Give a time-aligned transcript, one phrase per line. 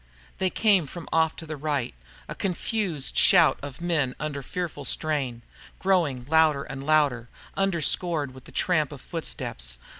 [0.39, 1.93] They came from off to the right,
[2.27, 5.43] a confused shout of men under fearful strain,
[5.77, 9.77] growing louder and louder, underscored with the tramp of footsteps.